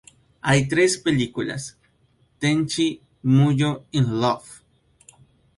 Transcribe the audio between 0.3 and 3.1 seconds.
Hay tres películas: "Tenchi